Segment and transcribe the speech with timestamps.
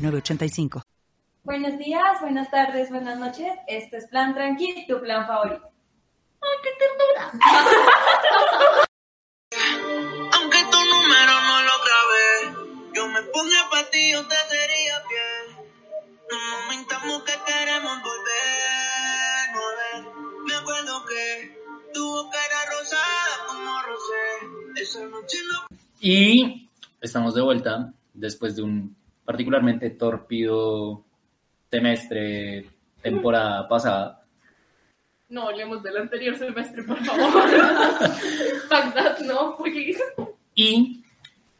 [0.00, 0.82] 906985.
[1.42, 3.52] Buenos días, buenas tardes, buenas noches.
[3.66, 5.70] Este es Plan Tranqui, tu plan favorito.
[6.40, 7.32] ¡Ay, qué ternura!
[10.32, 15.56] Aunque tu número no lo grabé, yo me puse para ti, yo te sería fiel.
[16.30, 20.04] No momentamos que queremos volver, no ver.
[20.46, 21.58] Me acuerdo que
[21.92, 24.80] tu boca era rosada como rosé.
[24.82, 25.66] Esa noche no.
[26.00, 26.68] Y
[27.00, 28.99] estamos de vuelta después de un
[29.30, 31.04] particularmente torpido
[31.70, 32.68] semestre,
[33.00, 34.24] temporada pasada.
[35.28, 37.48] No hablemos del anterior semestre, por favor.
[38.68, 39.96] Bagdad, no, porque...
[40.56, 41.04] Y,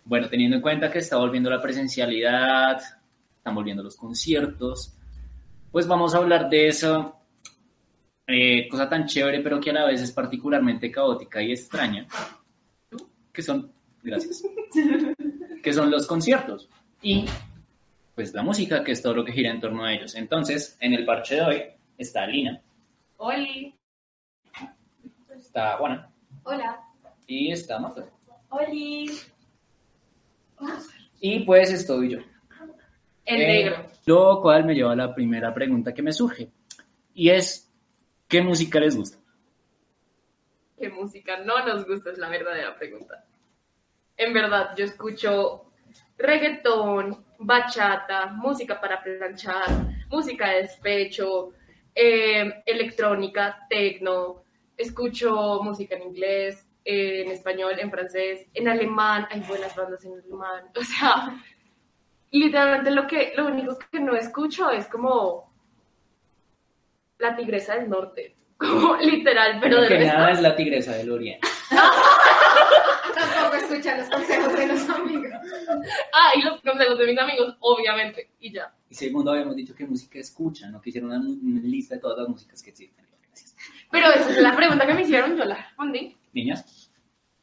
[0.05, 2.83] bueno, teniendo en cuenta que está volviendo la presencialidad,
[3.37, 4.93] están volviendo los conciertos,
[5.71, 7.15] pues vamos a hablar de esa
[8.27, 12.09] eh, cosa tan chévere, pero que a la vez es particularmente caótica y extraña,
[13.33, 13.71] que son,
[14.03, 14.43] gracias,
[15.63, 16.69] que son los conciertos.
[17.01, 17.27] Y,
[18.21, 20.15] pues, la música, que es todo lo que gira en torno a ellos.
[20.15, 21.63] Entonces, en el parche de hoy
[21.97, 22.61] está Lina,
[23.17, 23.75] Oli.
[25.35, 26.11] está Juana
[26.43, 26.81] Hola.
[27.27, 28.05] y está Marta.
[28.51, 29.11] Oli.
[31.21, 32.19] Y pues estoy yo.
[33.25, 33.87] El Eh, negro.
[34.05, 36.51] Lo cual me lleva a la primera pregunta que me surge.
[37.15, 37.71] Y es,
[38.29, 39.19] ¿qué música les gusta?
[40.79, 42.11] ¿Qué música no nos gusta?
[42.11, 43.25] Es la verdadera pregunta.
[44.17, 45.73] En verdad, yo escucho
[46.19, 49.67] reggaetón, bachata, música para planchar,
[50.11, 51.53] música de despecho,
[51.95, 54.45] eh, electrónica, tecno,
[54.77, 60.13] escucho música en inglés, eh, en español, en francés, en alemán, hay buenas bandas en
[60.13, 61.43] alemán, o sea,
[62.31, 65.51] literalmente lo que, lo único que no escucho es como
[67.19, 70.19] la tigresa del norte, como literal, pero de que resto...
[70.19, 71.49] nada es la tigresa del oriente.
[73.15, 75.20] Tampoco escucha los consejos de los amigos.
[76.13, 78.75] Ah, y los consejos de mis amigos, obviamente, y ya.
[78.89, 80.81] Y segundo, habíamos dicho qué música escuchan, ¿no?
[80.81, 83.07] Que hicieron una, una lista de todas las músicas que existen.
[83.29, 83.57] Gracias.
[83.91, 86.17] Pero esa es la pregunta que me hicieron, yo la respondí.
[86.33, 86.91] Niñas,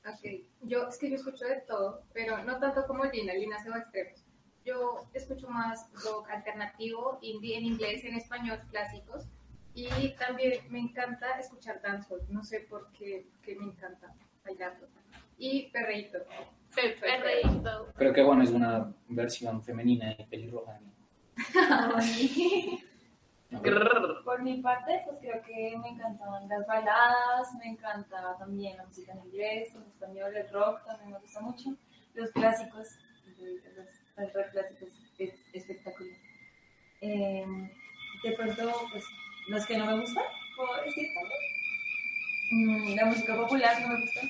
[0.08, 3.70] Ok, yo es que yo escucho de todo, pero no tanto como Lina, Lina se
[3.70, 4.24] va a extremos.
[4.64, 9.26] Yo escucho más rock alternativo, indie en inglés, en español, clásicos,
[9.74, 14.14] y también me encanta escuchar dancehall, no sé por qué, que me encanta
[14.46, 14.88] bailarlo.
[15.38, 16.20] Y perreíto.
[17.02, 17.88] Perreíto.
[17.96, 20.74] creo que bueno, es una versión femenina y pelirroja.
[20.74, 20.80] de
[22.06, 22.84] mí.
[23.50, 23.62] ¿no?
[24.24, 29.14] Por mi parte, pues creo que me encantan las baladas, me encanta también la música
[29.14, 31.70] en inglés, en español, el rock también me gusta mucho.
[32.14, 32.88] Los clásicos,
[33.40, 36.18] los, los rock clásicos es espectacular.
[37.02, 37.46] Eh,
[38.24, 39.06] de pronto, pues
[39.48, 40.24] los que no me gustan,
[40.56, 41.42] puedo decir también.
[42.50, 44.22] Mm, la música popular no me gusta.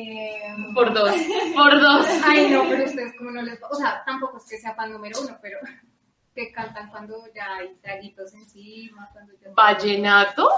[0.00, 0.40] Eh,
[0.74, 1.10] Por dos,
[1.54, 2.06] por dos.
[2.24, 3.58] Ay, no, pero ustedes como no les...
[3.70, 5.58] O sea, tampoco es que sea fan número uno, pero
[6.34, 9.48] que cantan cuando ya hay traguitos encima, cuando ya...
[9.54, 10.48] ¿Vallenato?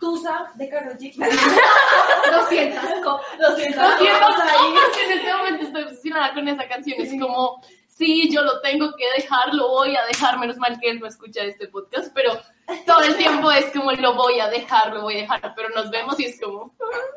[0.00, 1.12] Tusa de Karol G.
[1.16, 2.84] 200.
[3.02, 3.56] Co- 200 Lo
[3.98, 4.74] siento, cosas ahí.
[5.06, 7.00] en este momento estoy obsesionada con esa canción.
[7.00, 10.38] Es como, sí, yo lo tengo que dejar, lo voy a dejar.
[10.38, 12.32] Menos mal que él no escucha este podcast, pero
[12.86, 15.52] todo el tiempo es como, lo voy a dejar, lo voy a dejar.
[15.54, 16.74] Pero nos vemos y es como,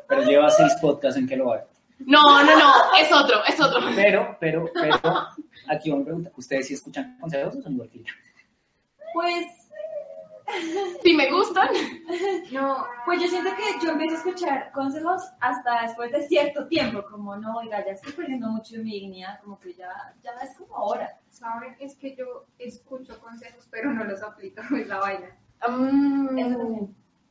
[0.08, 1.66] Pero lleva seis podcasts en que lo haga.
[2.00, 3.80] no, no, no, es otro, es otro.
[3.94, 4.96] Pero, pero, pero,
[5.68, 6.30] aquí una pregunta.
[6.36, 8.12] ¿Ustedes sí escuchan consejos o son igual que yo?
[9.14, 9.46] Pues,
[11.02, 11.68] Si me gustan,
[12.52, 17.02] no, pues yo siento que yo empiezo a escuchar consejos hasta después de cierto tiempo,
[17.10, 20.56] como no, oiga, ya estoy perdiendo mucho de mi dignidad, como que ya, ya es
[20.56, 21.18] como ahora.
[21.30, 25.36] Saben, es que yo escucho consejos, pero no los aplico, es la vaina.
[25.68, 26.88] Mm, Eso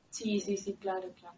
[0.10, 1.36] sí, sí, sí, claro, claro.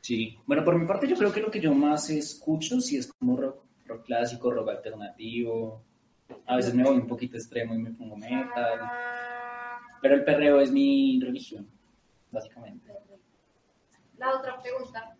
[0.00, 0.38] Sí.
[0.46, 3.36] Bueno, por mi parte yo creo que lo que yo más escucho sí es como
[3.36, 5.82] rock, rock clásico, rock alternativo.
[6.46, 8.80] A veces me voy un poquito extremo y me pongo metal.
[10.00, 11.68] Pero el perreo es mi religión,
[12.30, 12.92] básicamente.
[14.18, 15.16] La otra pregunta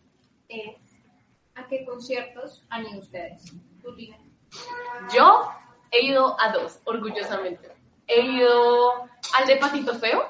[0.49, 0.77] es,
[1.55, 3.53] ¿a qué conciertos han ido ustedes?
[5.15, 5.49] Yo
[5.93, 7.69] he ido a dos, orgullosamente.
[8.07, 9.03] He ido
[9.39, 10.23] al de Patito Feo.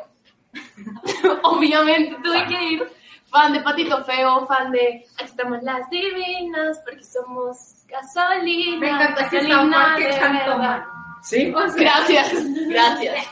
[1.43, 2.93] Obviamente tuve que ir.
[3.31, 8.79] Fan de Patito Feo, fan de Aquí estamos las divinas, porque somos gasolina.
[8.79, 10.85] Me encanta que gasolina cantó mal.
[11.23, 11.53] ¿Sí?
[11.77, 12.33] Gracias,
[12.69, 13.27] gracias.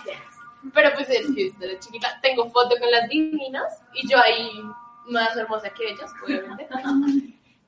[0.73, 4.63] Pero pues es que desde chiquita tengo foto con las divinas y yo ahí
[5.07, 6.69] más hermosa que ellas, obviamente.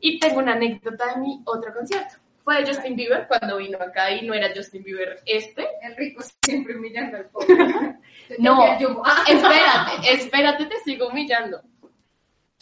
[0.01, 2.17] Y tengo una anécdota de mi otro concierto.
[2.43, 5.67] Fue de Justin Bieber cuando vino acá y no era Justin Bieber este.
[5.83, 7.47] El rico siempre humillando al pobre.
[8.39, 11.61] No, Yo- espérate, espérate, te sigo humillando.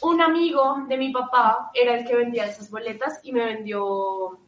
[0.03, 4.39] Un amigo de mi papá era el que vendía esas boletas y me vendió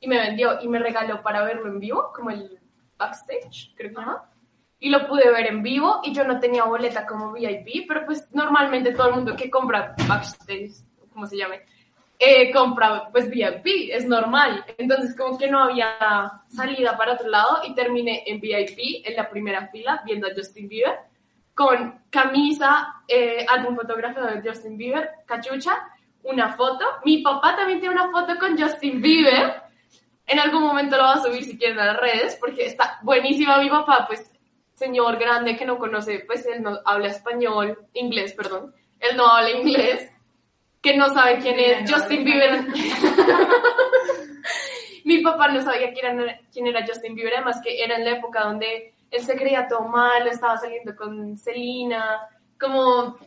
[0.00, 2.58] y me vendió y me regaló para verlo en vivo, como el
[2.96, 4.24] backstage, creo que llama.
[4.78, 8.28] Y lo pude ver en vivo y yo no tenía boleta como VIP, pero pues
[8.32, 10.72] normalmente todo el mundo que compra backstage,
[11.12, 11.60] como se llame,
[12.22, 14.62] eh, compra pues VIP, es normal.
[14.76, 19.30] Entonces como que no había salida para otro lado y terminé en VIP, en la
[19.30, 20.98] primera fila, viendo a Justin Bieber,
[21.54, 25.88] con camisa, eh, álbum fotógrafo de Justin Bieber, cachucha,
[26.22, 26.84] una foto.
[27.06, 29.62] Mi papá también tiene una foto con Justin Bieber.
[30.26, 33.58] En algún momento lo va a subir si quieren a las redes, porque está buenísima
[33.58, 34.30] mi papá, pues
[34.74, 39.50] señor grande que no conoce, pues él no habla español, inglés, perdón, él no habla
[39.50, 40.10] inglés,
[40.80, 42.66] que no sabe quién es no Justin Bieber.
[45.04, 48.12] Mi papá no sabía quién era, quién era Justin Bieber, además que era en la
[48.12, 52.20] época donde él se creía todo mal, estaba saliendo con Selena,
[52.58, 53.18] como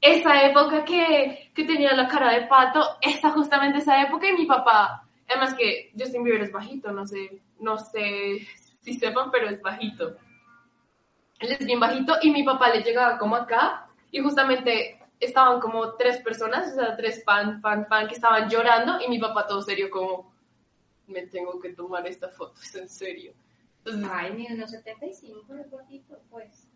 [0.00, 4.46] esa época que, que tenía la cara de pato, esta justamente esa época y mi
[4.46, 8.46] papá, además que Justin Bieber es bajito, no sé, no sé
[8.80, 10.16] si sepan, pero es bajito.
[11.38, 15.94] Él es bien bajito y mi papá le llegaba como acá y justamente estaban como
[15.94, 19.62] tres personas, o sea, tres fan, fan, fan que estaban llorando y mi papá todo
[19.62, 20.32] serio como,
[21.08, 23.32] me tengo que tomar esta foto, es en serio.
[23.78, 26.68] Entonces, Ay, ni unos 75, es gordito, pues.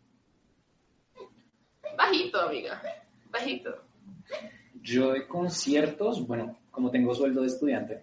[1.97, 2.83] bajito, amiga,
[3.31, 3.83] bajito.
[4.81, 8.03] Yo de conciertos, bueno, como tengo sueldo de estudiante,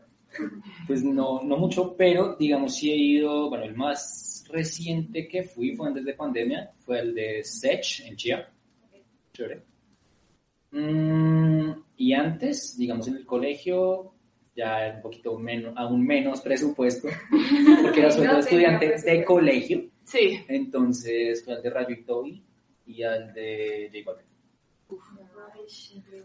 [0.86, 5.76] pues no, no mucho, pero digamos sí he ido, bueno, el más reciente que fui
[5.76, 8.50] fue antes de pandemia, fue el de Sech en Chía.
[9.34, 9.69] Chévere.
[10.72, 14.14] Mm, y antes, digamos en el colegio,
[14.56, 17.08] ya era un poquito menos, aún menos presupuesto,
[17.82, 22.44] porque era tenía estudiante de colegio, Sí, entonces fue al de Rayo y Toby
[22.88, 24.26] y al de J Balvin.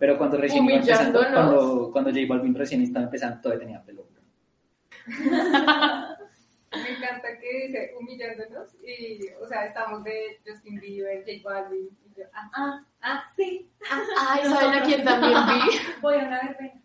[0.01, 4.09] Pero cuando recién iba empezando, cuando, cuando J Balvin recién estaba empezando, todavía tenía pelo.
[6.73, 12.25] Me encanta que dice humillándonos y, o sea, estamos de Justin Bieber, J Balvin yo,
[12.35, 13.71] ah, Ah, ah, sí.
[13.91, 15.79] Ah, ay, ¿saben a quién también vi?
[16.03, 16.81] voy a una verbena.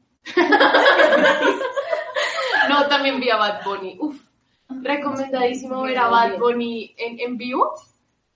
[2.69, 3.97] No, también vi a Bad Bunny.
[3.99, 4.21] Uf,
[4.69, 7.73] recomendadísimo ver a Bad Bunny en, en vivo.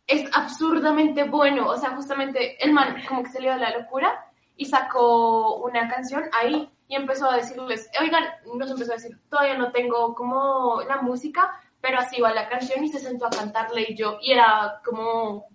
[0.07, 1.67] Es absurdamente bueno.
[1.67, 4.25] O sea, justamente el man como que se le dio la locura
[4.55, 8.23] y sacó una canción ahí y empezó a decirles, oigan,
[8.55, 12.83] nos empezó a decir, todavía no tengo como la música, pero así va la canción
[12.83, 15.47] y se sentó a cantarle y yo, y era como,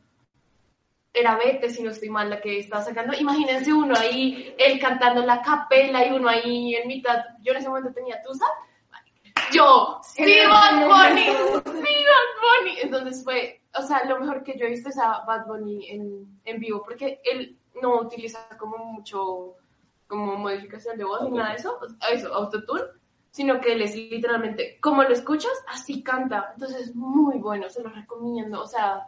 [1.13, 3.15] era Vete, si no estoy mal, la que estaba sacando.
[3.15, 7.69] Imagínense uno ahí, él cantando la capela y uno ahí en mitad, yo en ese
[7.69, 8.47] momento tenía tusa,
[9.53, 12.81] yo, sí, Bad Bunny, sí, Bad Bunny.
[12.83, 16.41] Entonces fue, o sea, lo mejor que yo he visto es a Bad Bunny en,
[16.45, 19.57] en vivo, porque él no utiliza como mucho,
[20.07, 21.79] como modificación de voz ni nada de eso,
[22.11, 22.85] eso, autotune,
[23.31, 26.51] sino que él es literalmente, como lo escuchas, así canta.
[26.55, 28.61] Entonces es muy bueno, se lo recomiendo.
[28.61, 29.07] O sea,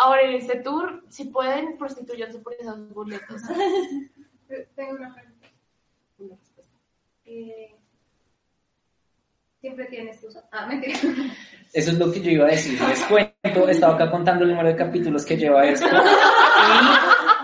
[0.00, 3.42] ahora en este tour, si pueden, prostituyanse por esas boletas.
[4.76, 6.36] tengo una pregunta.
[7.24, 7.74] Eh,
[9.60, 10.98] ¿Siempre tienes tu Ah, mentira.
[11.72, 12.80] Eso es lo que yo iba a decir.
[12.80, 15.86] Les cuento, estaba acá contando el número de capítulos que lleva esto.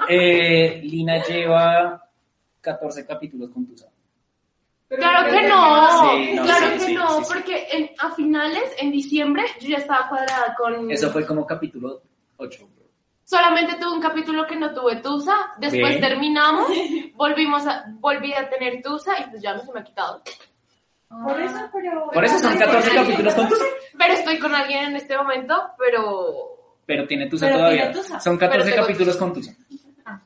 [0.08, 2.00] Y eh, Lina lleva
[2.60, 3.88] 14 capítulos con Tusa.
[4.88, 7.32] Claro que no, Sí, no, claro sí, que sí, no, sí, sí.
[7.34, 10.88] porque en- a finales, en diciembre, yo ya estaba cuadrada con...
[10.92, 12.02] Eso fue como capítulo
[12.36, 12.68] 8.
[13.24, 16.00] Solamente tuve un capítulo que no tuve Tusa, después Bien.
[16.00, 16.68] terminamos,
[17.14, 20.22] volvimos a, volví a tener Tusa y pues ya no se me ha quitado.
[21.08, 22.10] Por eso, pero.
[22.10, 23.64] Por eso son 14 capítulos con Tusa.
[23.98, 26.76] Pero estoy con alguien en este momento, pero...
[26.84, 27.90] Pero tiene Tusa Pero todavía.
[27.90, 28.20] tiene Tusa.
[28.20, 29.52] Son 14 Pero tengo capítulos con Tusa.
[30.04, 30.20] Ah.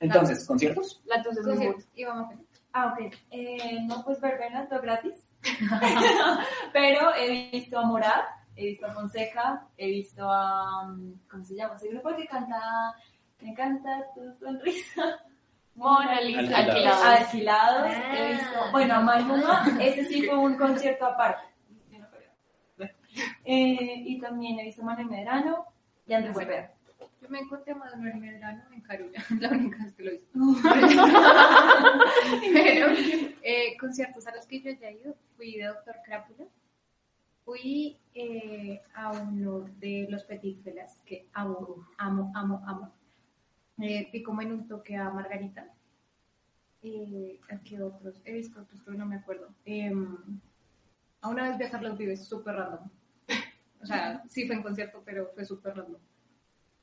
[0.00, 1.00] Entonces, ¿conciertos?
[1.06, 2.36] La Tusa es muy Entonces, íbamos a
[2.76, 3.10] Ah, ok.
[3.30, 5.24] Eh, no, pues verbena, todo gratis.
[6.74, 10.86] Pero he visto a Morat, he visto a Fonseca, he visto a.
[10.86, 11.74] um, ¿Cómo se llama?
[11.74, 12.58] Ese grupo que canta.
[13.40, 15.20] Me encanta tu sonrisa.
[15.74, 17.92] Mona Lisa, Alquilados.
[18.14, 18.70] He visto.
[18.72, 21.42] Bueno, a Maluma, ese sí fue un concierto aparte.
[21.90, 22.30] Yo no creo.
[23.44, 25.66] Eh, y también he visto a Manuel Medrano
[26.06, 26.72] y Andrés Cepeda.
[27.20, 30.24] Yo me encontré a Manuel Medrano en Carulla, la única vez que lo hice.
[32.54, 32.86] Pero
[33.42, 36.46] eh, conciertos a los que yo ya he ido, fui de Doctor Crápula
[37.46, 42.92] Fui eh, a uno de los Petit Felas, que amo, amo, amo, amo.
[43.78, 45.72] Eh, vi como en un toque a Margarita.
[46.82, 48.20] Eh, ¿A qué otros?
[48.24, 49.54] He visto otros, pero no me acuerdo.
[49.64, 49.94] Eh,
[51.20, 52.90] a una vez vi a Carlos Vives, súper random.
[53.80, 56.00] O sea, sí fue en concierto, pero fue súper random.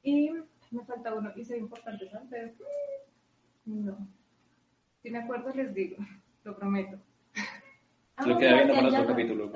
[0.01, 0.31] Y
[0.71, 2.29] me falta uno, y ve importante, ¿sabes?
[2.29, 2.53] Pero
[3.65, 4.07] mm, no.
[5.01, 5.97] Si me acuerdo, les digo,
[6.45, 7.01] lo prometo.
[8.25, 9.51] Lo queda viendo para otro capítulo.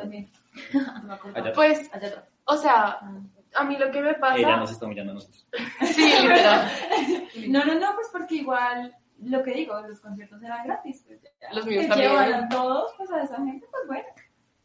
[1.56, 2.24] Pues, Allá atrás.
[2.46, 3.22] o sea, Ah.
[3.56, 4.36] a mí lo que me pasa...
[4.38, 5.48] Ella nos está humillando a nosotros.
[5.86, 6.72] Sí, literal.
[7.50, 11.04] No, no, no, pues porque igual, lo que digo, los conciertos eran gratis.
[11.08, 11.54] Pues ya.
[11.54, 12.12] Los míos Que también.
[12.12, 14.06] llevaran todos, pues a esa gente, pues bueno,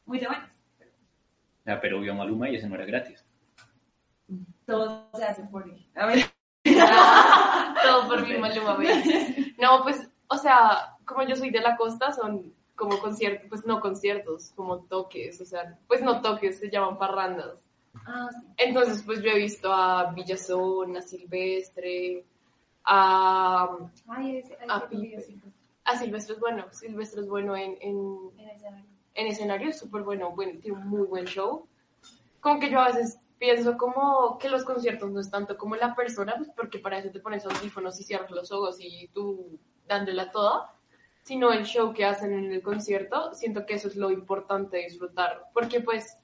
[0.07, 0.51] muy de buenas.
[1.65, 3.25] Ya, pero vio a Maluma y ese no era gratis.
[4.67, 5.87] Todo se hace por él.
[5.95, 6.25] A ver.
[7.83, 8.79] Todo por mi Maluma.
[9.59, 12.53] No, pues, o sea, como yo soy de la costa, son
[12.83, 17.55] como conciertos, pues no conciertos, como toques, o sea, pues no toques, se llaman parrandas.
[17.95, 18.45] Ah, sí.
[18.57, 22.25] Entonces, pues yo he visto a Villazón, a Silvestre,
[22.85, 23.69] a,
[24.09, 25.17] Ay, ese, ay,
[25.85, 30.33] A Silvestre es bueno, Silvestre es bueno en, en, En en escenario, es súper bueno,
[30.35, 31.69] bueno, tiene un muy buen show.
[32.41, 35.95] Como que yo a veces pienso como que los conciertos no es tanto como la
[35.95, 40.33] persona, pues porque para eso te pones audífonos y cierras los ojos y tú dándola
[40.33, 40.75] toda,
[41.23, 45.51] sino el show que hacen en el concierto, siento que eso es lo importante disfrutar,
[45.55, 46.19] porque pues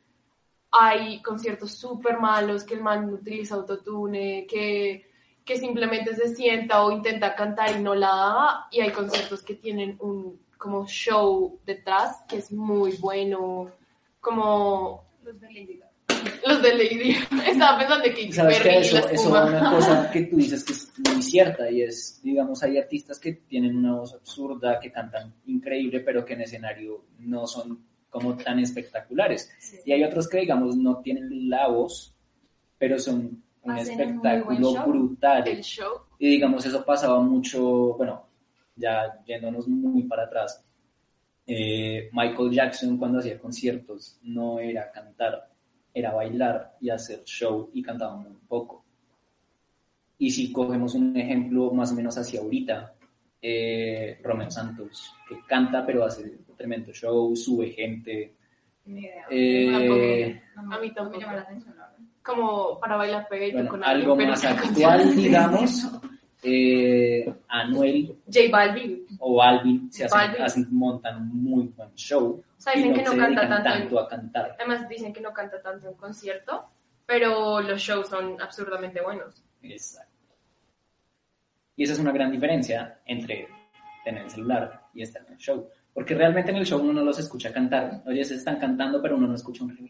[0.70, 5.10] hay conciertos súper malos, que el man utiliza autotune, que,
[5.44, 9.54] que simplemente se sienta o intenta cantar y no la da, y hay conciertos que
[9.54, 13.70] tienen un como show detrás que es muy bueno,
[14.20, 15.87] como Los de.
[16.46, 17.16] Los de Lady.
[17.46, 20.72] Estaba pensando que Sabes que eso, la eso es una cosa que tú dices que
[20.72, 25.34] es muy cierta y es, digamos, hay artistas que tienen una voz absurda, que cantan
[25.46, 29.50] increíble, pero que en escenario no son como tan espectaculares.
[29.84, 32.14] Y hay otros que, digamos, no tienen la voz,
[32.78, 34.86] pero son un Hacen un espectáculo show.
[34.86, 35.44] brutal.
[36.18, 38.26] Y digamos, eso pasaba mucho, bueno,
[38.76, 40.64] ya yéndonos muy para atrás.
[41.46, 45.48] eh, Michael Jackson cuando hacía conciertos no era cantar,
[45.98, 48.84] era bailar y hacer show y cantaba muy poco.
[50.18, 52.94] Y si cogemos un ejemplo más o menos hacia ahorita,
[53.40, 58.34] eh, Romeo Santos, que canta pero hace tremendo show, sube gente.
[58.86, 59.24] Ni idea.
[59.30, 61.16] eh, No me- A mí no tampoco.
[61.18, 61.74] me llama la atención.
[62.22, 65.88] Como para bailar pegadito bueno, con alguien, algo más actual, digamos,
[66.42, 69.06] eh, Anuel J Balvin.
[69.18, 70.42] O Alvin se hacen, Balvin.
[70.42, 73.62] hacen- montan un muy buen show O sea, y dicen no que no se canta
[73.62, 74.56] tanto en- a cantar.
[74.58, 76.66] Además dicen que no canta tanto en concierto,
[77.06, 79.42] pero los shows son absurdamente buenos.
[79.62, 80.12] Exacto.
[81.76, 83.48] Y esa es una gran diferencia entre
[84.04, 85.68] tener el celular y estar en el show.
[85.94, 88.02] Porque realmente en el show uno no los escucha cantar.
[88.06, 89.88] Oye, se están cantando, pero uno no escucha un ritmo.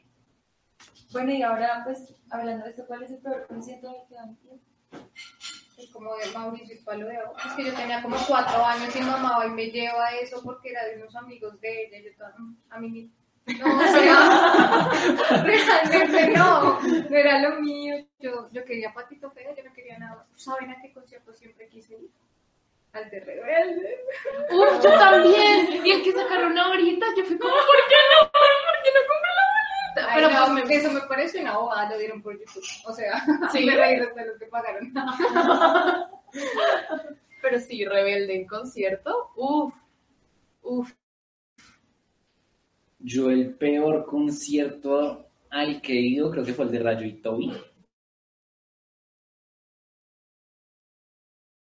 [1.12, 4.58] Bueno, y ahora, pues, hablando de esto, ¿cuál es el peor concierto que han ido?
[5.92, 7.36] Como de Mauricio y Palo de Agua.
[7.46, 10.84] Es que yo tenía como cuatro años y mamá hoy me lleva eso porque era
[10.86, 11.98] de unos amigos de ella.
[12.04, 13.10] Yo toda, "Mm, a mí
[13.56, 14.90] no, o sea,
[15.44, 17.94] realmente no, no era lo mío.
[18.18, 20.26] Yo, yo quería Patito Feo, yo no quería nada.
[20.34, 22.10] ¿Saben a qué concierto siempre quise ir?
[22.92, 24.00] Al de Rebelde.
[24.50, 25.80] ¡Uf, yo también!
[25.86, 28.30] Y el que sacaron ahorita, yo fui como, ¿por qué no?
[28.30, 29.27] ¿Por qué no?
[29.94, 30.74] Pero pues me...
[30.74, 32.64] eso me parece una bobada, lo dieron por YouTube.
[32.86, 33.64] O sea, Sí.
[33.66, 34.92] me reí de lo que pagaron.
[37.42, 39.74] Pero sí, Rebelde en concierto, ¡uf!
[40.62, 40.92] ¡Uf!
[42.98, 47.22] Yo el peor concierto al que he ido creo que fue el de Rayo y
[47.22, 47.52] Toby.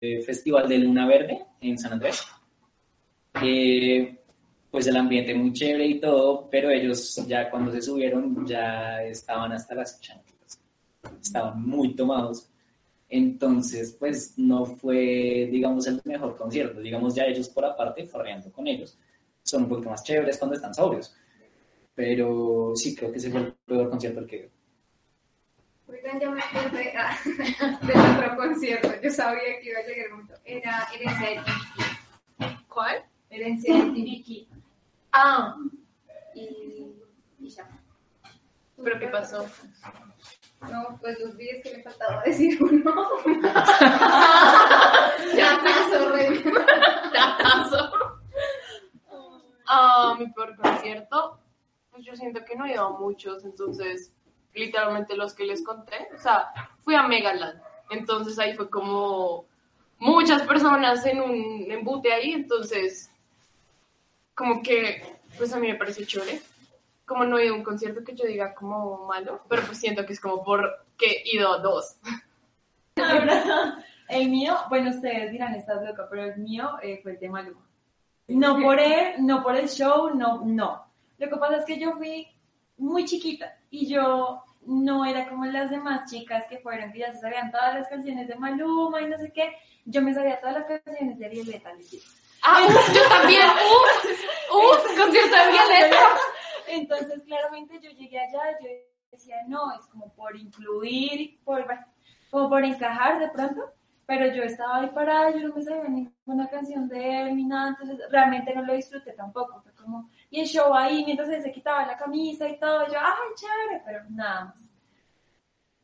[0.02, 2.24] Eh, Festival de Luna Verde en San Andrés.
[3.42, 4.20] Eh,
[4.72, 9.52] pues el ambiente muy chévere y todo, pero ellos ya cuando se subieron ya estaban
[9.52, 10.60] hasta las chanclas.
[11.22, 12.50] Estaban muy tomados.
[13.10, 16.82] Entonces, pues no fue, digamos, el mejor concierto.
[16.82, 18.98] Digamos, ya ellos por aparte, farreando con ellos,
[19.44, 21.16] son un poquito más chéveres cuando están sobrios.
[21.96, 24.50] Pero sí, creo que ese fue el peor concierto al que ido.
[25.88, 27.18] Oigan, ya me acordé ah,
[27.82, 28.90] del otro concierto.
[29.02, 30.34] Yo sabía que iba a llegar el momento.
[30.44, 32.58] Era Herencia de Tiki.
[32.68, 33.06] ¿Cuál?
[33.30, 34.50] Herencia de Tiki.
[35.12, 35.56] Ah,
[36.36, 36.94] Y,
[37.40, 37.68] y ya.
[38.84, 39.46] ¿pero qué pasó?
[40.72, 42.94] No, pues los días que me faltaba decir uno.
[45.36, 46.44] ya pasó, rey.
[47.14, 47.92] Datazo.
[49.68, 51.40] Ah, mi peor concierto,
[51.92, 54.14] pues yo siento que no he ido a muchos, entonces,
[54.54, 59.46] literalmente los que les conté, o sea, fui a Megaland, entonces ahí fue como
[60.00, 63.12] muchas personas en un embute ahí, entonces,
[64.38, 65.02] como que,
[65.36, 66.40] pues a mí me pareció chévere.
[67.06, 70.06] como no he ido a un concierto que yo diga como malo, pero pues siento
[70.06, 71.98] que es como porque he ido a dos.
[74.08, 77.68] El mío, bueno, ustedes dirán, estás loca, pero el mío eh, fue el de Maluma.
[78.30, 80.86] No por él, no por el show, no, no.
[81.18, 82.26] Lo que pasa es que yo fui
[82.78, 87.20] muy chiquita y yo no era como las demás chicas que fueron, que ya se
[87.20, 89.58] sabían todas las canciones de Maluma y no sé qué.
[89.84, 91.92] Yo me sabía todas las canciones de Violeta, les
[92.50, 96.00] Ah, yo también, uh, uh, concierto de Violeta.
[96.68, 98.70] Entonces, claramente yo llegué allá y yo
[99.12, 101.86] decía, no, es como por incluir, por, bueno,
[102.32, 103.74] como por encajar de pronto,
[104.06, 107.70] pero yo estaba ahí parada, yo no me sabía ninguna canción de él ni nada,
[107.70, 111.52] entonces realmente no lo disfruté tampoco, fue como, y el show ahí, mientras él se
[111.52, 114.62] quitaba la camisa y todo, yo, ay, chévere, pero nada más.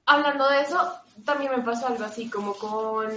[0.05, 0.93] Hablando de eso,
[1.25, 3.09] también me pasó algo así como con,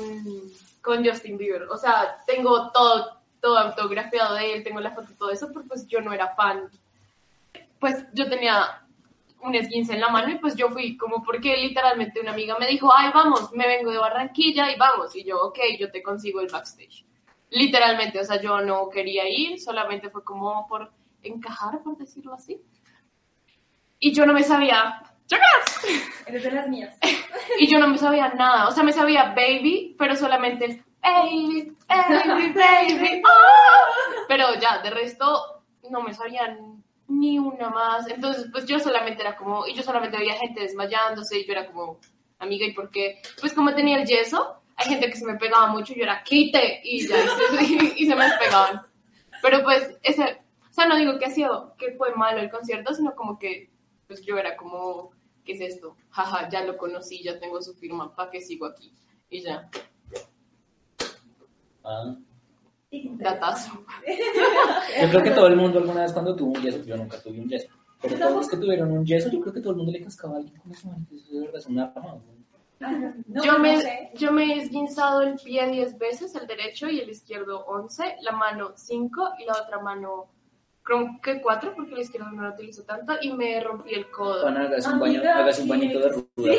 [0.83, 1.65] con Justin Bieber.
[1.65, 5.67] O sea, tengo todo, todo autografiado de él, tengo la foto y todo eso, pero
[5.67, 6.69] pues yo no era fan.
[7.79, 8.87] Pues yo tenía
[9.43, 12.67] un esguince en la mano y pues yo fui como porque literalmente una amiga me
[12.67, 15.15] dijo, ay, vamos, me vengo de Barranquilla y vamos.
[15.15, 17.05] Y yo, ok, yo te consigo el backstage.
[17.51, 20.91] Literalmente, o sea, yo no quería ir, solamente fue como por
[21.23, 22.61] encajar, por decirlo así.
[23.99, 25.85] Y yo no me sabía, ¡chocas!
[26.27, 26.99] Eres de las mías.
[27.59, 32.95] Y yo no me sabía nada, o sea, me sabía baby, pero solamente el baby,
[32.95, 33.85] baby, ah.
[34.29, 36.59] Pero ya, de resto, no me sabía
[37.09, 38.09] ni una más.
[38.09, 41.67] Entonces, pues yo solamente era como, y yo solamente veía gente desmayándose, y yo era
[41.67, 41.99] como,
[42.39, 43.21] amiga, ¿y por qué?
[43.41, 46.81] Pues como tenía el yeso, hay gente que se me pegaba mucho, yo era, quite,
[46.85, 47.17] y ya,
[47.61, 48.83] y se, y se me despegaban.
[49.43, 52.95] Pero pues, ese, o sea, no digo que ha sido, que fue malo el concierto,
[52.95, 53.71] sino como que,
[54.07, 55.11] pues yo era como,
[55.45, 55.97] ¿qué es esto?
[56.11, 58.93] Jaja, ya lo conocí, ya tengo su firma, ¿para qué sigo aquí?
[59.31, 59.69] Y ya,
[61.87, 62.17] Ah,
[62.91, 63.85] datazo.
[65.03, 67.41] yo creo que todo el mundo alguna vez cuando tuvo un yeso, yo nunca tuve
[67.41, 67.69] un yeso,
[68.03, 70.35] pero todos los que tuvieron un yeso, yo creo que todo el mundo le cascaba
[70.35, 72.15] a alguien con eso, eso de verdad es una arma.
[72.15, 72.37] ¿no?
[72.79, 74.11] No, yo, no me, sé.
[74.17, 78.33] yo me he esguinzado el pie 10 veces, el derecho y el izquierdo 11, la
[78.33, 80.27] mano 5 y la otra mano
[80.83, 84.43] creo que 4 porque la izquierda no la utilizo tanto y me rompí el codo.
[84.43, 86.55] Juana, hágase un, baño, hágase un bañito de ruda.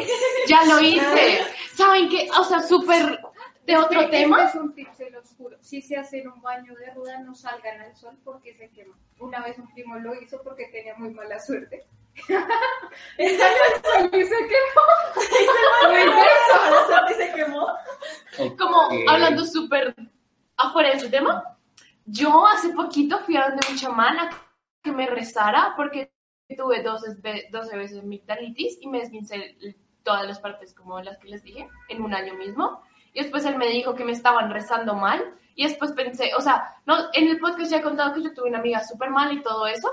[0.48, 1.40] Ya lo hice.
[1.76, 2.28] ¿Saben qué?
[2.40, 3.20] O sea, súper
[3.68, 4.44] de otro Este- tema.
[4.46, 5.58] este es un tip, se los juro.
[5.62, 8.98] Si se hacen un baño de ruda, no salgan al sol porque se queman.
[9.20, 11.86] Una vez un primo lo hizo porque tenía muy mala suerte.
[12.18, 12.24] Y
[13.28, 14.86] salió al sol y se quemó.
[15.92, 16.72] Intenso.
[16.72, 17.68] La suerte se quemó.
[18.58, 19.94] Como hablando súper
[20.56, 21.58] afuera de ese tema,
[22.06, 24.30] yo hace poquito fui a donde mi chamana
[24.82, 26.12] que me rezara porque
[26.58, 31.18] tuve 12, ve- 12 veces migdalitis y me esguincé el- todas las partes como las
[31.18, 32.82] que les dije en un año mismo.
[33.18, 35.20] Y después él me dijo que me estaban rezando mal.
[35.56, 38.48] Y después pensé, o sea, no, en el podcast ya he contado que yo tuve
[38.48, 39.90] una amiga súper mal y todo eso.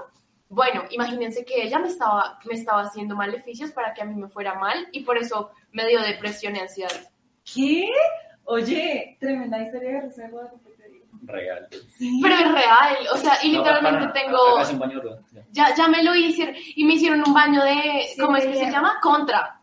[0.51, 4.29] Bueno, imagínense que ella me estaba, me estaba haciendo maleficios para que a mí me
[4.29, 6.91] fuera mal y por eso me dio depresión y ansiedad.
[7.51, 7.91] ¿Qué?
[8.45, 10.11] Oye, tremenda historia de
[10.91, 11.07] digo.
[11.23, 11.67] Real.
[11.71, 15.01] Pero es real, o sea, y No, literalmente para, tengo, Hágase un baño
[15.51, 15.75] ya.
[15.75, 18.71] ya, me lo hicieron, y me hicieron un baño de, Sí, ¿cómo es que se
[18.71, 18.99] llama?
[19.01, 19.63] Contra.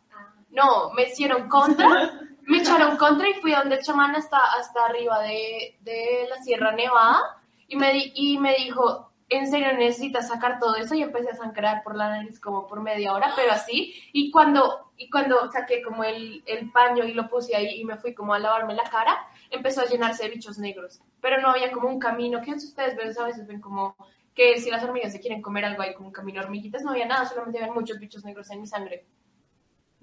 [0.49, 1.87] No, me hicieron contra,
[2.51, 6.37] me echaron contra y fui a donde el chamán hasta, hasta arriba de, de la
[6.43, 11.01] Sierra Nevada y me, di- y me dijo, en serio necesitas sacar todo eso y
[11.01, 15.09] empecé a sangrar por la nariz como por media hora, pero así, y cuando, y
[15.09, 18.39] cuando saqué como el, el paño y lo puse ahí y me fui como a
[18.39, 19.17] lavarme la cara,
[19.49, 23.11] empezó a llenarse de bichos negros, pero no había como un camino, que ustedes ven,
[23.17, 23.95] a veces ven como
[24.35, 27.05] que si las hormigas se quieren comer algo hay como un camino hormiguitas, no había
[27.05, 29.05] nada, solamente había muchos bichos negros en mi sangre.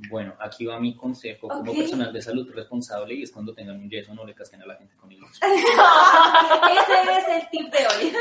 [0.09, 3.91] Bueno, aquí va mi consejo como personal de salud responsable y es cuando tengan un
[3.91, 5.31] yeso no le casquen a la gente con hilos.
[5.43, 8.13] Ese es el tip de hoy.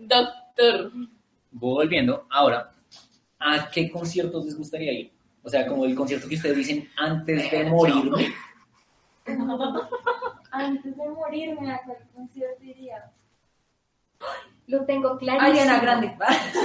[0.08, 0.92] Doctor.
[1.52, 2.72] Volviendo, ahora,
[3.38, 5.12] ¿a qué conciertos les gustaría ir?
[5.44, 8.34] O sea, como el concierto que ustedes dicen antes de morirme.
[10.54, 13.10] Antes de morirme, ¿a cuál concierto iría?
[14.66, 15.50] Lo tengo clarísimo.
[15.50, 16.14] Ariana Grande.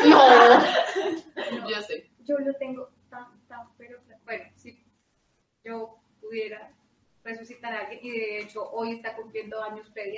[0.09, 1.69] No.
[1.69, 2.09] Ya sé.
[2.27, 4.83] Yo lo tengo tan, tan, pero bueno, si
[5.63, 6.71] yo pudiera
[7.23, 10.17] resucitar a alguien y de hecho hoy está cumpliendo años Freddy,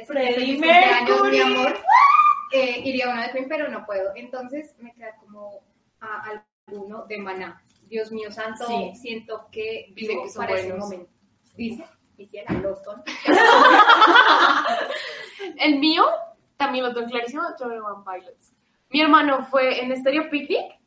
[0.58, 1.32] Mercury.
[1.32, 1.78] mi amor.
[2.52, 4.12] Eh, iría a una de Queen, pero no puedo.
[4.16, 5.62] Entonces me queda como
[6.02, 7.64] a alguno de Maná.
[7.88, 8.92] Dios mío santo, Sí.
[8.96, 10.90] siento que vivo que son para ese buenos.
[10.90, 11.12] momento.
[11.56, 11.84] Dice,
[12.16, 12.54] quisiera.
[15.58, 16.06] El mío
[16.58, 18.54] también lo tengo clarísimo, Twenty One Pilots.
[18.90, 20.79] Mi hermano fue en Stereo Picnic,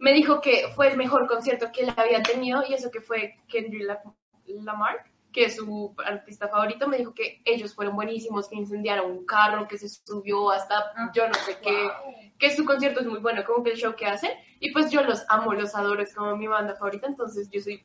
[0.00, 3.36] me dijo que fue el mejor concierto que él había tenido y eso que fue
[3.48, 4.02] Kendrick La-
[4.46, 9.24] Lamar que es su artista favorito, me dijo que ellos fueron buenísimos, que incendiaron un
[9.24, 11.88] carro, que se subió hasta yo no sé qué,
[12.38, 14.30] que su concierto es muy bueno, como que el show que hacen.
[14.58, 17.82] Y pues yo los amo, los adoro, es como mi banda favorita, entonces yo soy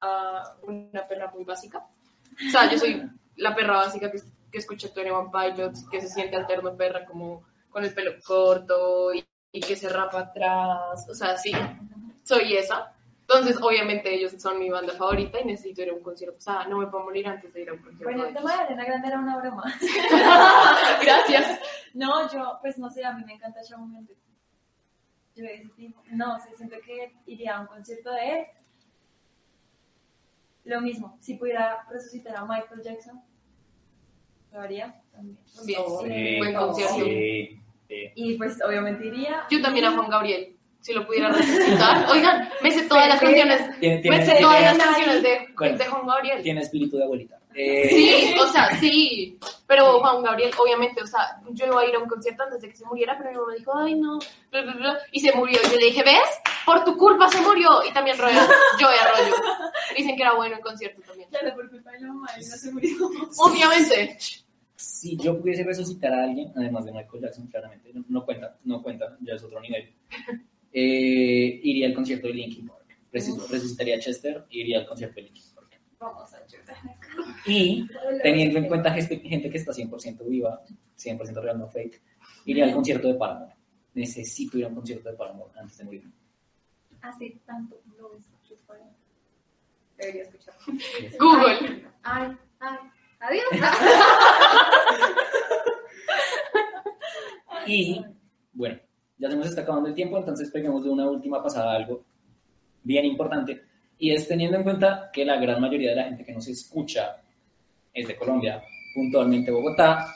[0.00, 1.78] ah, una perra muy básica.
[1.78, 3.02] O sea, yo soy
[3.36, 4.18] la perra básica que,
[4.50, 9.14] que escucha Tony One Pilots, que se siente alterno perra como con el pelo corto
[9.14, 11.06] y, y que se rapa atrás.
[11.08, 11.52] O sea, sí,
[12.22, 12.92] soy esa.
[13.22, 16.36] Entonces, obviamente, ellos son mi banda favorita y necesito ir a un concierto.
[16.38, 18.04] O sea, no me puedo morir antes de ir a un concierto.
[18.04, 19.62] Bueno, el tema de Arena Grande era una broma.
[21.02, 21.60] Gracias.
[21.94, 24.18] No, yo, pues no sé, a mí me encanta Shawn Mendes.
[25.36, 26.02] Yo de ese tipo.
[26.10, 28.46] No sé, siento que iría a un concierto de él.
[30.64, 33.22] Lo mismo, si pudiera resucitar a Michael Jackson,
[34.52, 35.38] lo haría también.
[35.64, 36.38] Bien, Sí.
[36.38, 36.94] buen concierto.
[36.96, 37.59] Sí,
[37.90, 38.10] sí.
[38.14, 39.44] Y pues obviamente iría.
[39.50, 42.06] Yo también a Juan Gabriel, si lo pudiera resucitar.
[42.10, 43.78] Oigan, me sé todas las canciones.
[43.80, 46.42] Tiene, Me sé todas las canciones de, de Juan Gabriel.
[46.42, 47.36] tiene espíritu de abuelita.
[47.52, 49.36] Eh, Sí, o sea, sí.
[49.66, 52.68] Pero Juan Gabriel, obviamente, o sea, yo iba a ir a un concierto antes de
[52.68, 54.18] que se muriera, pero mi mamá dijo, ay, no,
[54.52, 55.58] bla, bla, bla, y se murió.
[55.64, 56.20] Yo le dije, ¿ves?
[56.64, 57.68] Por tu culpa se murió.
[57.88, 58.32] Y también Roy,
[58.78, 59.34] yo Arroyo.
[59.96, 61.28] Dicen que era bueno el concierto también.
[61.28, 62.96] Claro, por culpa de la mamá, y no se murió.
[63.38, 64.18] Obviamente.
[64.80, 68.82] Si yo pudiese resucitar a alguien, además de Michael Jackson, claramente, no, no cuenta, no
[68.82, 69.92] cuenta, ya es otro nivel.
[70.72, 72.80] Eh, iría al concierto de Linkin Park.
[73.12, 75.80] Resu- Resucitaría a Chester y iría al concierto de Linkin Park.
[75.98, 76.76] Vamos a chutar.
[77.46, 77.86] Y
[78.22, 80.62] teniendo en cuenta gente, gente que está 100% viva,
[80.96, 82.00] 100% real, no fake,
[82.46, 83.54] iría al concierto de Paramore.
[83.94, 86.04] Necesito ir a un concierto de Paramore antes de morir.
[87.02, 88.88] Hace tanto no escucho español.
[89.98, 90.54] Debería escuchar.
[91.18, 91.84] Google.
[92.02, 92.78] Ay, ay,
[93.20, 93.44] adiós.
[97.66, 98.04] Y
[98.52, 98.80] bueno,
[99.18, 102.04] ya se nos está acabando el tiempo, entonces peguemos de una última pasada algo
[102.82, 103.62] bien importante.
[103.98, 107.22] Y es teniendo en cuenta que la gran mayoría de la gente que nos escucha
[107.92, 108.62] es de Colombia,
[108.94, 110.14] puntualmente Bogotá.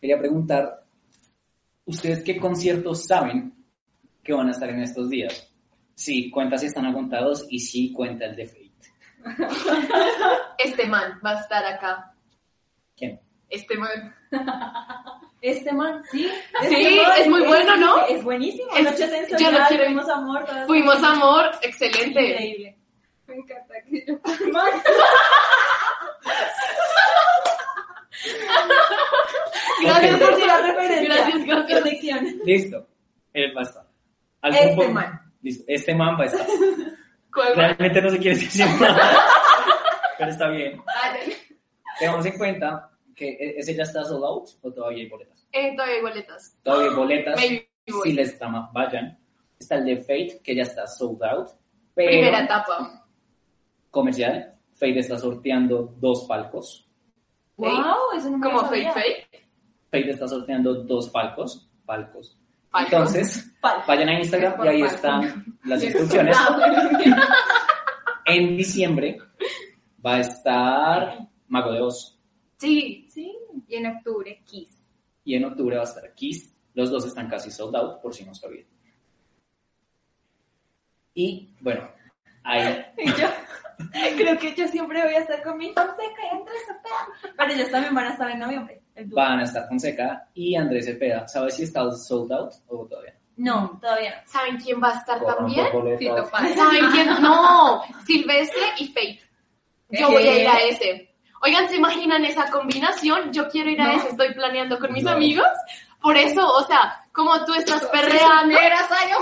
[0.00, 0.84] Quería preguntar,
[1.84, 3.54] ¿ustedes qué conciertos saben
[4.22, 5.50] que van a estar en estos días?
[5.94, 8.63] Sí, cuenta si están agontados y sí cuenta el de.
[10.58, 12.12] Este man va a estar acá.
[12.96, 13.20] ¿Quién?
[13.48, 14.14] Este man.
[15.40, 16.28] Este man, sí.
[16.68, 18.06] Sí, este man es muy bueno, ¿no?
[18.06, 18.70] Es buenísimo.
[18.76, 20.46] Es- Noches en yo quiero- Fuimos amor.
[20.66, 22.20] Fuimos amor, excelente.
[22.22, 22.78] Increíble.
[23.26, 24.14] Me encanta que yo.
[29.82, 31.14] Gracias por la referencia.
[31.14, 31.80] Gracias, gracias.
[31.80, 32.26] Conexión.
[32.44, 32.86] Listo,
[33.32, 33.84] él va a estar.
[34.42, 35.20] ¿Algún Este man.
[35.42, 36.46] Listo, este man va a estar.
[37.56, 39.18] Realmente no se quiere decir nada,
[40.18, 40.82] pero está bien.
[40.86, 41.36] Dale.
[41.98, 45.46] Tengamos en cuenta que e- ese ya está sold out o todavía hay boletas.
[45.52, 46.58] Eh, todavía hay boletas.
[46.62, 47.40] Todavía hay boletas.
[48.02, 48.38] Si les
[48.72, 49.18] vayan.
[49.58, 51.48] Está el de Fate, que ya está sold out.
[51.94, 53.06] Pero Primera etapa.
[53.90, 56.88] comercial, Fate está sorteando dos palcos.
[57.56, 57.70] Wow,
[58.16, 59.28] eso no Como fake fake.
[59.90, 61.70] Fate está sorteando dos palcos.
[61.86, 62.36] Palcos.
[62.76, 63.54] Entonces,
[63.86, 66.36] vayan a Instagram y ahí están las instrucciones.
[68.26, 69.18] En diciembre
[70.04, 72.18] va a estar Mago de Oz
[72.56, 73.32] Sí, Sí.
[73.68, 74.84] Y en octubre, Kiss.
[75.24, 76.54] y en octubre va a estar Kiss.
[76.74, 78.66] Los dos están casi sold out, por si no sabían.
[81.14, 81.88] Y bueno,
[82.42, 83.28] ahí Y yo
[84.16, 87.34] creo que yo siempre voy a estar con mi Fonseca y Andrés Cepeda.
[87.36, 88.83] Pero ellos también van a estar en noviembre.
[89.06, 91.26] Van a estar Fonseca y Andrés Cepeda.
[91.28, 93.14] ¿Sabes si está sold out o todavía?
[93.36, 94.30] No, todavía no.
[94.30, 95.98] ¿saben quién va a estar Corran también?
[95.98, 96.54] Tito Páez.
[96.54, 97.06] ¿Saben quién?
[97.20, 99.20] No, Silvestre y Fate.
[99.90, 101.14] Yo voy a ir a ese.
[101.42, 103.32] Oigan, ¿se imaginan esa combinación?
[103.32, 103.92] Yo quiero ir a No.
[103.98, 105.10] ese, estoy planeando con mis No.
[105.10, 105.46] amigos.
[106.00, 108.56] Por eso, o sea, como tú estás perreando.
[108.58, 109.16] Eras año.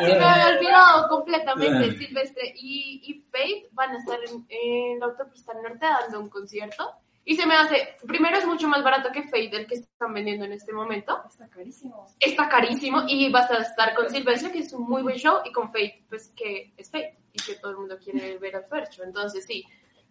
[0.00, 1.92] Se me había olvidado completamente.
[1.98, 6.96] Silvestre y, y Faith van a estar en, en la autopista norte dando un concierto.
[7.24, 10.44] Y se me hace, primero es mucho más barato que Faith, el que están vendiendo
[10.44, 11.22] en este momento.
[11.28, 12.06] Está carísimo.
[12.18, 15.52] Está carísimo y vas a estar con Silvestre, que es un muy buen show, y
[15.52, 19.04] con Faith, pues que es Faith y que todo el mundo quiere ver al Fercho.
[19.04, 19.64] Entonces, sí.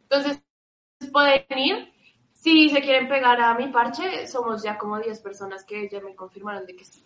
[0.03, 0.41] Entonces,
[1.11, 1.93] pueden ir.
[2.31, 6.15] Si se quieren pegar a mi parche, somos ya como 10 personas que ya me
[6.15, 7.03] confirmaron de que sí.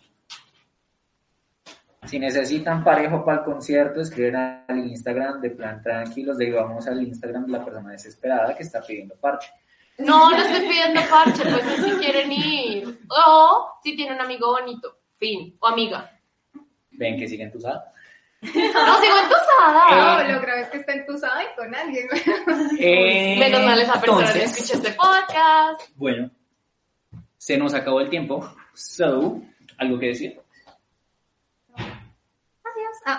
[2.06, 6.38] Si necesitan parejo para el concierto, escriben al Instagram de Plan Tranquilos.
[6.38, 9.50] De ahí vamos al Instagram de la persona desesperada que está pidiendo parche.
[9.98, 13.00] No, no estoy pidiendo parche, pues si quieren ir.
[13.08, 16.10] O si tienen un amigo bonito, fin, o amiga.
[16.92, 17.80] Ven que siguen tus No,
[18.42, 20.22] sigo entusada.
[20.24, 22.06] No, lo grave es que está entusada y con alguien.
[22.78, 25.82] Eh, Menos mal esa persona que escucha este podcast.
[25.96, 26.30] Bueno,
[27.36, 28.48] se nos acabó el tiempo.
[28.74, 29.40] So,
[29.78, 30.45] ¿algo que decir?
[33.06, 33.18] Ah.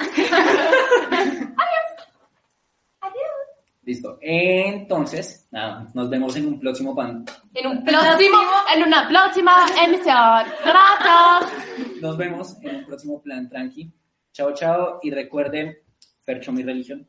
[3.84, 4.18] Listo.
[4.20, 7.24] Entonces, nada, nos vemos en un próximo pan.
[7.54, 8.38] En un próximo,
[8.76, 10.44] en una próxima emisión.
[10.66, 12.02] Gracias.
[12.02, 13.90] Nos vemos en un próximo plan tranqui.
[14.34, 15.00] Chao, chao.
[15.02, 15.78] Y recuerden,
[16.26, 17.08] Fercho mi religión.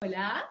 [0.00, 0.48] Hola.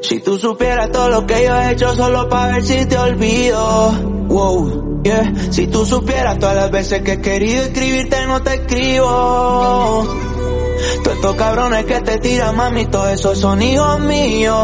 [0.00, 3.92] Si tú supieras todo lo que yo he hecho solo para ver si te olvido.
[4.28, 5.32] Wow, yeah.
[5.50, 10.06] Si tú supieras todas las veces que he querido escribirte no te escribo.
[11.04, 14.56] Todos estos cabrones que te tiran, mami, todos esos son hijos míos.